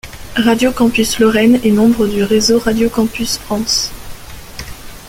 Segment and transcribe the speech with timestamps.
[0.37, 3.91] Radio Campus Lorraine est membre du réseau Radio Campus France.